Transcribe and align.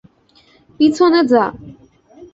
পিছনে 0.79 1.19
যা! 1.31 1.43